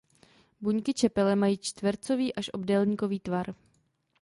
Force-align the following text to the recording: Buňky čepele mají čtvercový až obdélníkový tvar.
Buňky 0.61 0.93
čepele 0.93 1.35
mají 1.35 1.57
čtvercový 1.57 2.35
až 2.35 2.49
obdélníkový 2.53 3.19
tvar. 3.19 3.55